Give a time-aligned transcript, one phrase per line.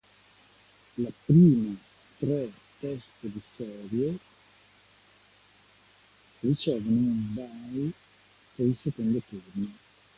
[0.97, 1.75] La prima
[2.17, 4.17] tre teste di serie
[6.39, 7.91] ricevono un bye
[8.55, 9.71] per il secondo turno.